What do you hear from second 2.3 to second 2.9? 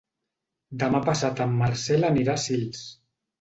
a Sils.